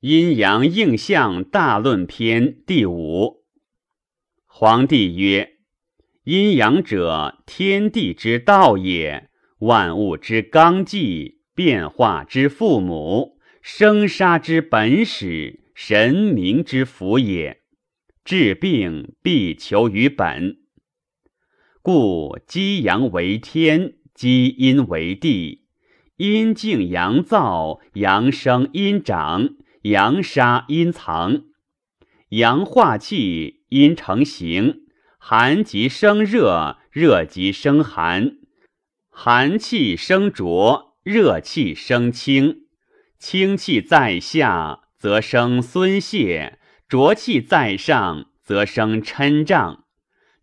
[0.00, 3.44] 阴阳应象大论篇第五。
[4.46, 5.58] 皇帝曰：
[6.24, 9.28] 阴阳者，天地之道也，
[9.58, 17.60] 万物之纲纪，变化之父母，生杀之本始，神明之福也。
[18.24, 20.60] 治病必求于本。
[21.82, 25.66] 故积阳为天，积阴为地，
[26.16, 29.56] 阴静阳躁，阳生阴长。
[29.82, 31.44] 阳杀阴藏，
[32.30, 34.82] 阳化气，阴成形。
[35.18, 38.36] 寒极生热，热极生寒。
[39.08, 42.66] 寒气生浊，热气生清。
[43.18, 49.84] 清气在下，则生孙泄；浊气在上，则生嗔胀。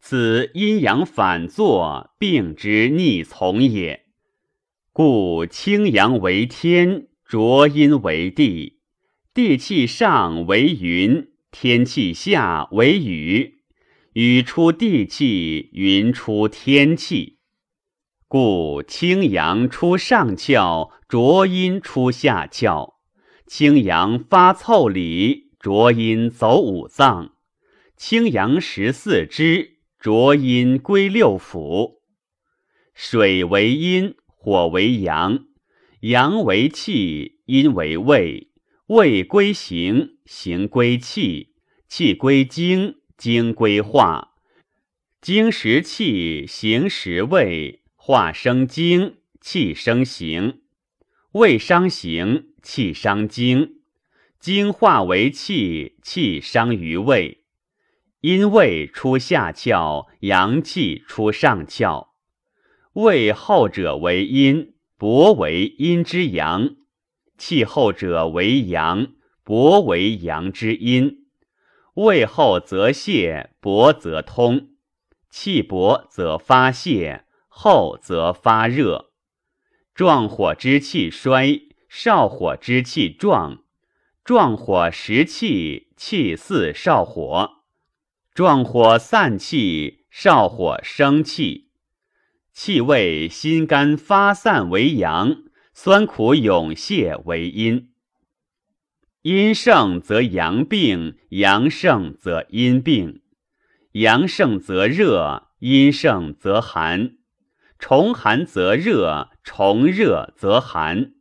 [0.00, 4.06] 此阴阳反作，病之逆从也。
[4.92, 8.75] 故清阳为天，浊阴为地。
[9.36, 13.58] 地气上为云，天气下为雨。
[14.14, 17.36] 雨出地气，云出天气。
[18.28, 22.94] 故清阳出上窍，浊阴出下窍。
[23.46, 27.34] 清阳发腠理，浊阴走五脏。
[27.94, 31.96] 清阳十四肢，浊阴归六腑。
[32.94, 35.40] 水为阴，火为阳，
[36.00, 38.48] 阳为气，阴为胃。
[38.88, 41.54] 胃归形，形归气，
[41.88, 44.34] 气归精，精归化。
[45.20, 50.60] 精实气，形实胃，化生精，气生形。
[51.32, 53.80] 胃伤形，气伤精，
[54.38, 57.42] 精化为气，气伤于胃。
[58.20, 62.10] 阴胃出下窍，阳气出上窍。
[62.92, 66.76] 胃后者为阴，薄为阴之阳。
[67.38, 69.08] 气后者为阳，
[69.42, 71.26] 薄为阳之阴。
[71.94, 74.70] 胃后则泄，薄则通。
[75.30, 79.12] 气薄则发泄，厚则发热。
[79.94, 83.64] 壮火之气衰，少火之气壮。
[84.24, 87.62] 壮火食气，气似少火；
[88.34, 91.70] 壮火散气，少火生气。
[92.52, 95.45] 气味心肝发散为阳。
[95.78, 97.90] 酸苦涌泄为阴，
[99.20, 103.20] 阴盛则阳病，阳盛则阴病。
[103.92, 107.18] 阳盛则热，阴盛则寒。
[107.78, 111.12] 重寒则热，重热则寒。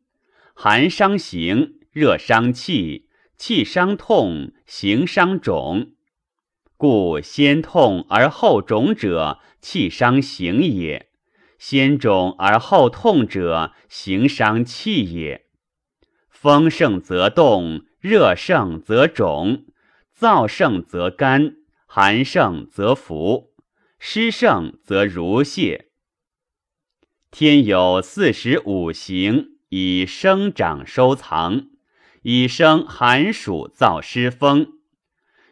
[0.54, 5.92] 寒伤形，热伤气，气伤痛，形伤肿。
[6.78, 11.10] 故先痛而后肿者，气伤形也。
[11.58, 15.46] 先肿而后痛者，形伤气也。
[16.30, 19.66] 风盛则动，热盛则肿，
[20.18, 21.56] 燥盛则干，
[21.88, 23.54] 寒盛则浮，
[23.98, 25.90] 湿盛则如泄。
[27.32, 31.68] 天有四时五行，以生长收藏，
[32.22, 34.74] 以生寒暑燥湿风。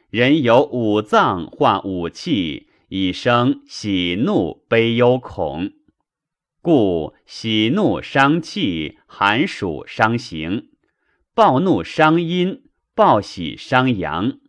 [0.10, 5.72] 人有五脏化五气，以生喜怒悲忧恐。
[6.64, 10.70] 故喜怒伤气，寒暑伤形；
[11.34, 12.64] 暴怒伤阴，
[12.96, 14.40] 暴喜伤阳。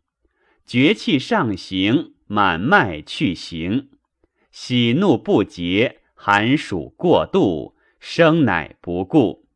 [0.65, 3.91] 绝气上行，满脉去行。
[4.53, 9.49] 喜怒不节，寒暑过度，生乃不顾。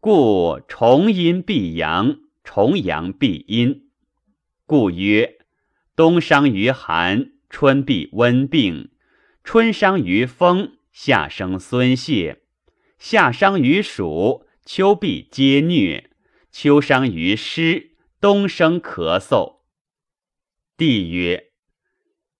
[0.00, 3.90] 故重阴必阳，重阳必阴。
[4.64, 5.40] 故曰：
[5.94, 8.88] 冬伤于寒，春必温病；
[9.44, 10.75] 春伤于风。
[10.98, 12.40] 夏生孙泄，
[12.98, 16.04] 夏伤于暑，秋必皆疟；
[16.50, 19.56] 秋伤于湿，冬生咳嗽。
[20.74, 21.50] 帝曰：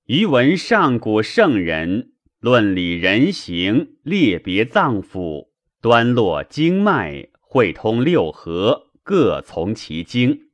[0.06, 5.50] 余闻上古圣人论理人形，列别脏腑，
[5.82, 10.48] 端络经脉，会通六合，各从其经。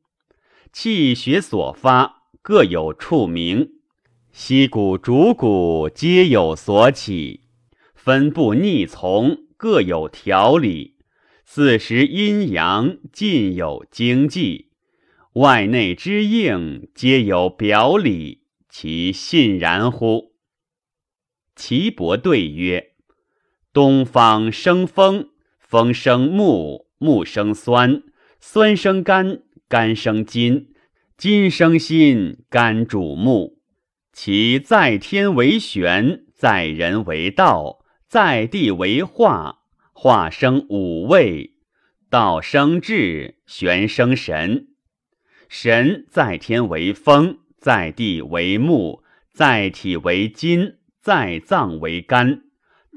[0.72, 3.75] 气血所发，各有处名。
[4.32, 7.43] 息骨主骨，皆有所起。
[8.04, 10.96] 分布逆从，各有条理；
[11.44, 14.70] 四时阴阳，尽有经济；
[15.34, 18.43] 外内之应，皆有表里。
[18.69, 20.32] 其信然乎？
[21.54, 22.94] 岐伯对曰：
[23.72, 25.28] 东方生风，
[25.60, 28.02] 风生木，木生酸，
[28.40, 30.75] 酸生肝，肝生金，
[31.16, 33.60] 金生心，肝主目。
[34.12, 37.78] 其在天为玄，在人为道。
[38.12, 39.61] 在地为化，
[39.94, 41.55] 化生五味，
[42.11, 44.67] 道生智，玄生神。
[45.49, 52.43] 神在天为风，在地为木，在体为金，在脏为肝，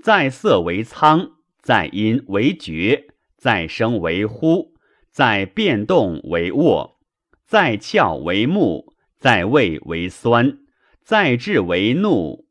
[0.03, 1.29] 在色为苍，
[1.61, 3.07] 在阴为厥，
[3.37, 4.73] 在声为呼，
[5.09, 6.99] 在变动为卧，
[7.47, 10.57] 在窍为木，在胃为酸，
[11.01, 12.45] 在志为怒。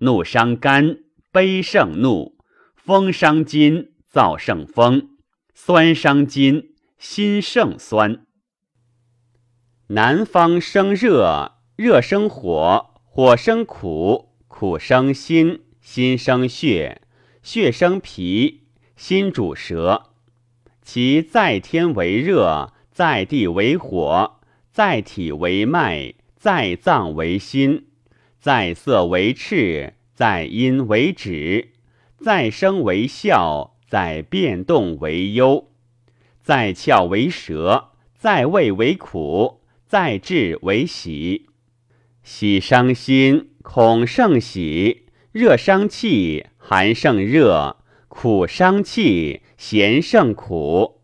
[0.00, 0.98] 怒伤肝，
[1.32, 2.34] 悲胜怒；
[2.76, 5.08] 风伤筋，燥胜风；
[5.54, 8.26] 酸伤筋，心胜酸。
[9.86, 17.00] 南方生热，热生火，火生苦，苦生心，心生血，
[17.42, 18.64] 血生脾，
[18.94, 20.10] 心主舌。
[20.82, 24.38] 其在天为热，在地为火，
[24.70, 27.86] 在体为脉，在脏为心，
[28.38, 31.72] 在色为赤，在阴为止，
[32.20, 35.72] 在声为笑，在变动为忧，
[36.44, 39.62] 在窍为舌，在胃为苦。
[39.84, 41.48] 在志为喜，
[42.22, 51.00] 喜伤心，恐胜喜；热伤气，寒胜热；苦伤气，咸胜苦。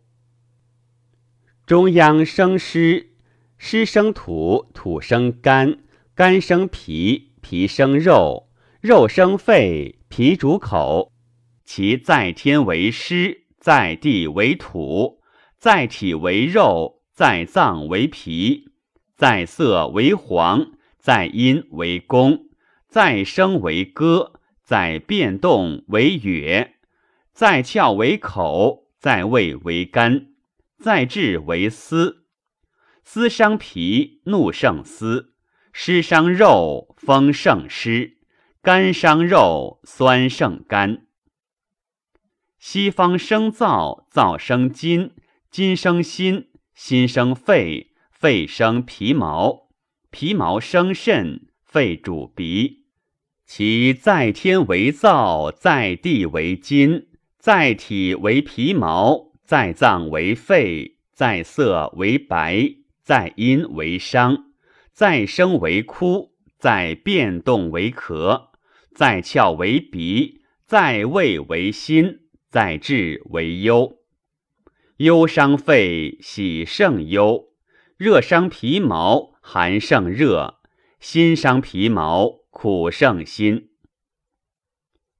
[1.66, 3.08] 中央生湿，
[3.56, 5.80] 湿生土，土生肝，
[6.14, 8.47] 肝生脾，脾生肉，
[8.80, 11.12] 肉生肺，脾主口。
[11.64, 15.20] 其在天为湿，在地为土，
[15.56, 18.70] 在体为肉，在脏为脾。
[19.16, 22.46] 在色为黄，在阴为公，
[22.86, 26.74] 在声为歌，在变动为乐，
[27.32, 30.28] 在窍为口，在胃为肝，
[30.78, 32.26] 在志为思。
[33.02, 35.32] 思伤脾，怒胜思；
[35.72, 38.17] 湿伤肉，风胜湿；
[38.60, 41.06] 肝伤肉，酸胜肝。
[42.58, 45.12] 西方生燥，燥生筋，
[45.48, 47.92] 筋生心，心生肺。
[48.10, 49.68] 肺生皮毛，
[50.10, 52.86] 皮毛生肾，肺主鼻。
[53.46, 57.06] 其在天为燥，在地为金，
[57.38, 62.68] 在体为皮毛，在脏为肺，在色为白，
[63.04, 64.46] 在阴为伤，
[64.92, 68.47] 在声为哭，在变动为咳，
[68.98, 74.00] 在窍为鼻，在胃为心，在志为忧。
[74.96, 77.50] 忧伤肺，喜胜忧。
[77.96, 80.58] 热伤皮毛，寒胜热；
[80.98, 83.68] 心伤皮毛，苦胜心。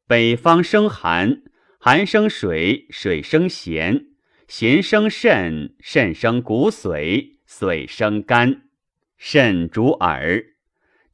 [0.08, 1.42] 北方生寒，
[1.78, 4.06] 寒生水，水生咸，
[4.48, 8.62] 咸生肾，肾生骨髓，髓生肝，
[9.16, 10.44] 肾主耳。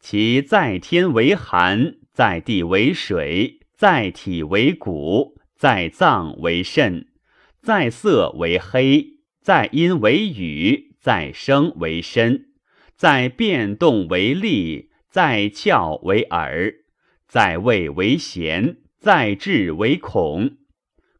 [0.00, 7.08] 其在天为寒，在地为水，在体为骨，在脏为肾，
[7.60, 10.94] 在色为黑，在阴为雨。
[11.04, 12.46] 在声为身，
[12.96, 16.72] 在变动为力，在窍为耳，
[17.28, 20.56] 在胃为咸，在志为恐。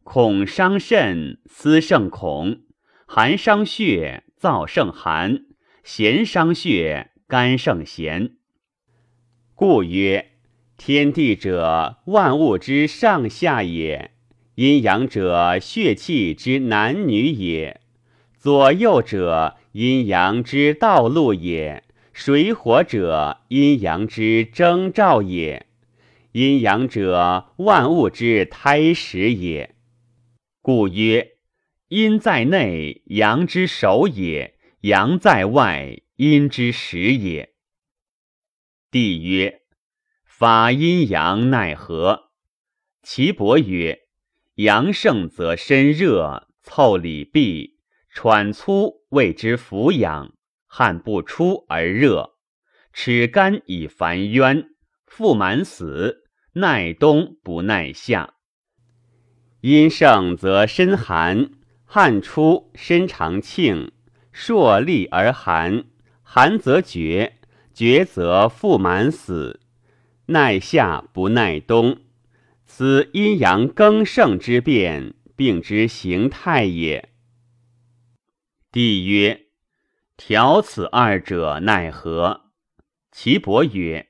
[0.03, 2.63] 恐伤肾，思胜恐；
[3.07, 5.45] 寒伤血，燥胜寒；
[5.83, 8.37] 咸伤血，肝胜咸。
[9.55, 10.34] 故曰：
[10.77, 14.11] 天地者，万物之上下也；
[14.55, 17.81] 阴阳者，血气之男女也；
[18.39, 19.57] 左右者。
[19.75, 21.83] 阴阳之道路也，
[22.13, 25.67] 水火者阴阳之征兆也，
[26.31, 29.75] 阴阳者万物之胎始也。
[30.63, 31.39] 故曰：
[31.89, 37.51] 阴在内，阳之首也；阳在外，阴之始也。
[38.93, 39.63] 帝曰：
[40.37, 42.33] 法阴阳奈何？
[43.05, 44.01] 岐伯曰：
[44.57, 47.79] 阳盛则身热，腠理闭。
[48.13, 50.35] 喘粗谓之俯仰，
[50.67, 52.31] 汗不出而热，
[52.93, 54.71] 齿干以烦冤，
[55.07, 56.25] 腹满死，
[56.55, 58.35] 耐冬不耐夏。
[59.61, 61.53] 阴盛则身寒，
[61.85, 63.93] 汗出身长庆，
[64.33, 65.85] 朔立而寒，
[66.25, 67.39] 寒则绝，
[67.73, 69.61] 绝则腹满死，
[70.27, 72.01] 耐夏不耐冬。
[72.67, 77.11] 此阴阳更盛之变，病之形态也。
[78.73, 79.47] 帝曰
[80.17, 82.47] ：“调此二者奈何？”
[83.13, 84.09] 岐伯曰：“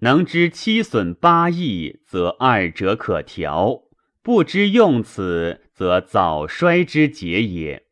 [0.00, 3.88] 能知七损八益，则二者可调；
[4.22, 7.86] 不知用此，则早衰之节也。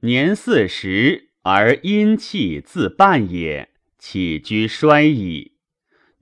[0.00, 5.52] 年四十而阴气自半也，起居衰矣；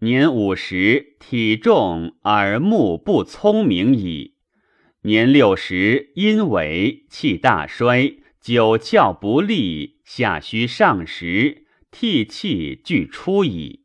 [0.00, 4.34] 年五十体重耳目不聪明矣；
[5.02, 13.84] 年六十阴痿气大衰。”九窍不利，下虚上实，涕气俱出矣。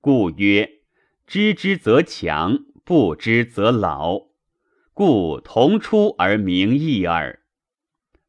[0.00, 0.80] 故曰：
[1.26, 4.22] 知之则强，不知则老。
[4.94, 7.40] 故同出而名异耳。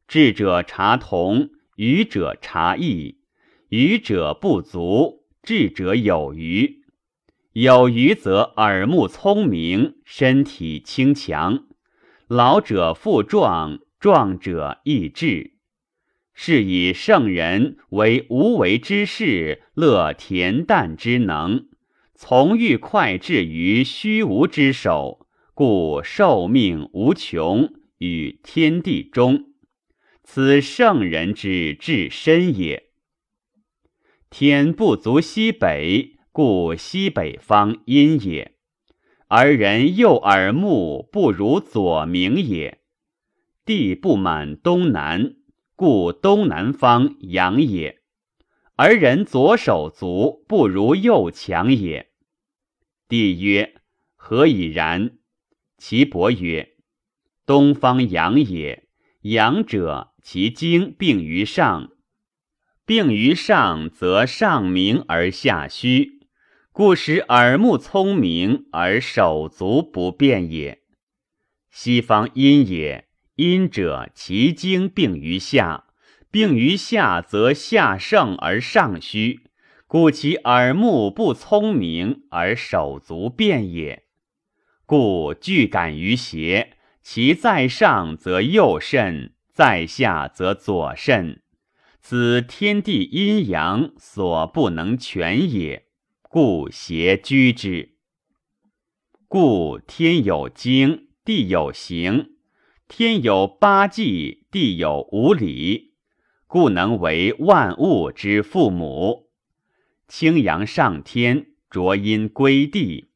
[0.06, 3.18] 智者察同，愚者察异。
[3.70, 6.84] 愚者不足，智者有余。
[7.60, 11.66] 有余则耳目聪明，身体轻强。
[12.28, 15.54] 老者复壮，壮者益智。
[16.34, 21.66] 是以圣人为无为之事，乐恬淡之能，
[22.14, 25.26] 从欲快至于虚无之手。
[25.52, 29.46] 故寿命无穷，与天地中，
[30.22, 32.84] 此圣人之至深也。
[34.30, 38.52] 天不足西北，故西北方阴也；
[39.26, 42.78] 而人右耳目不如左明也。
[43.64, 45.34] 地不满东南，
[45.74, 47.96] 故东南方阳也；
[48.76, 52.12] 而人左手足不如右强也。
[53.08, 53.74] 帝曰：
[54.14, 55.18] 何以然？
[55.76, 56.76] 其伯曰
[57.46, 58.86] ：“东方阳也，
[59.22, 61.90] 阳者其精病于上，
[62.86, 66.17] 病于上则上明而下虚，
[66.78, 70.78] 故使耳目聪明而手足不便也。
[71.72, 75.86] 西方阴也，阴者其精病于下，
[76.30, 79.40] 病于下则下盛而上虚，
[79.88, 84.04] 故其耳目不聪明而手足便也。”
[84.86, 91.42] 故具感于邪，其在上则右肾，在下则左肾。
[92.00, 95.87] 此天地阴阳所不能全也，
[96.30, 97.94] 故邪居之。
[99.28, 102.32] 故天有经，地有形；
[102.86, 105.94] 天有八纪，地有五理，
[106.46, 109.30] 故能为万物之父母。
[110.06, 113.08] 清阳上天，浊阴归地。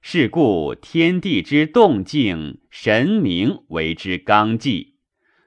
[0.00, 4.94] 是故天地之动静，神明为之纲纪，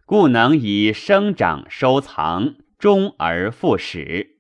[0.06, 4.38] 故能以生长收藏，终而复始。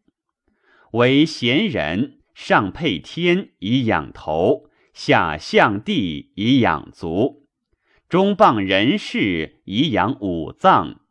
[0.91, 7.47] 为贤人，上配天以养头，下向地以养足，
[8.07, 11.01] 中傍人事以养五脏。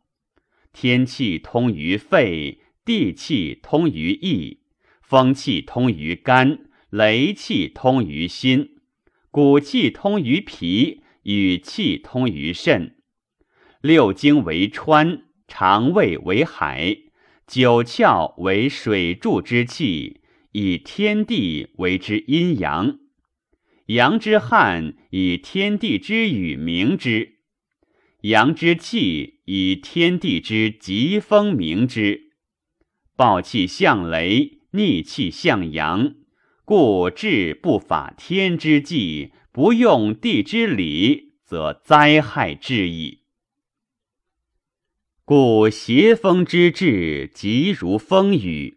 [0.71, 4.61] 天气通于肺，地气通于意，
[5.01, 8.77] 风气通于肝，雷气通于心。
[9.29, 12.95] 骨气通于脾，与气通于肾，
[13.81, 16.97] 六经为川，肠胃为海，
[17.45, 22.99] 九窍为水柱之气，以天地为之阴阳。
[23.87, 27.37] 阳之汗，以天地之雨明之；
[28.21, 32.31] 阳之气，以天地之疾风明之。
[33.15, 36.15] 暴气向雷，逆气向阳。
[36.65, 43.21] 故治不法天之纪，不用地之理，则灾害至矣。
[45.23, 48.76] 故邪风之至，急如风雨。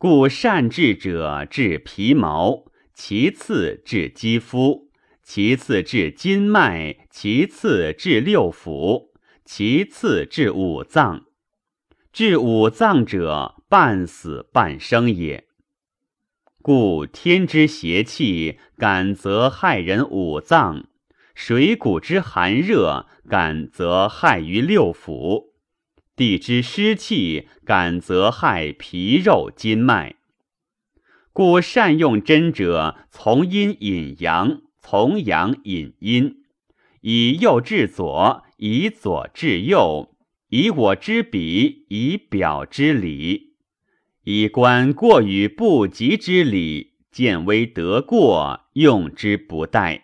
[0.00, 2.64] 故善治者治皮毛，
[2.94, 4.88] 其次治肌肤，
[5.22, 9.10] 其次治筋脉，其次治六腑，
[9.44, 11.26] 其次治五脏。
[12.14, 15.44] 治五脏者，半死半生也。
[16.62, 20.84] 故天之邪气，感则害人五脏；
[21.34, 25.49] 水谷之寒热，感则害于六腑；
[26.20, 30.16] 地之湿气，感则害皮肉筋脉。
[31.32, 36.42] 故善用针者，从阴引阳，从阳引阴，
[37.00, 40.14] 以右治左，以左治右，
[40.50, 43.54] 以我之彼，以表之里。
[44.24, 50.02] 以观过与不及之理，见微得过，用之不殆。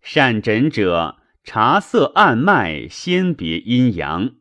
[0.00, 4.36] 善诊者，察色按脉，先别阴阳，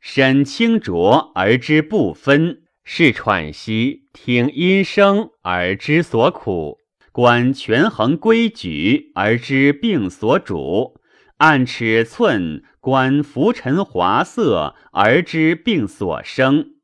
[0.00, 6.78] 审清浊而知不分，是喘息，听音声而知所苦，
[7.12, 10.98] 观权衡规矩而知病所主，
[11.36, 16.76] 按尺寸观浮沉华色而知病所生。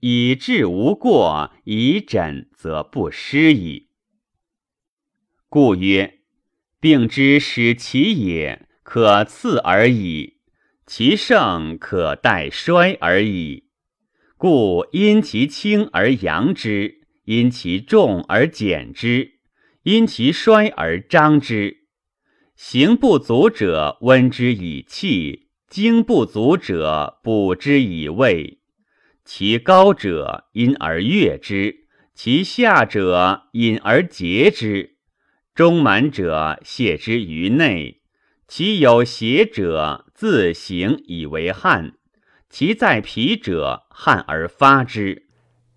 [0.00, 3.88] 以治无过，以诊则不失矣。
[5.48, 6.18] 故曰：
[6.80, 10.31] 病之使其也，可次而已；
[10.94, 13.64] 其盛可待衰而已。
[14.36, 19.38] 故因其轻而扬之，因其重而减之，
[19.84, 21.86] 因其衰而张之。
[22.54, 28.58] 行不足者，温之以气；精不足者，补之以味；
[29.24, 34.98] 其高者，因而悦之；其下者，因而节之。
[35.54, 38.01] 中满者，泻之于内；
[38.54, 41.92] 其有邪者，自行以为汗；
[42.50, 45.22] 其在皮者，汗而发之；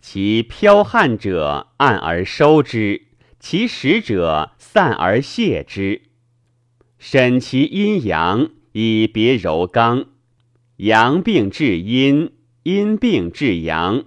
[0.02, 3.04] 其飘汗者，按而收之；
[3.40, 6.02] 其实者，散而泄之。
[7.00, 8.50] 审其阴阳。
[8.74, 10.08] 以别柔刚，
[10.76, 14.04] 阳病治阴，阴病治阳，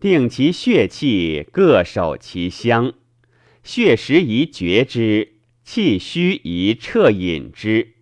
[0.00, 2.94] 定其血气，各守其乡。
[3.62, 7.94] 血实宜绝之，气虚宜彻饮之。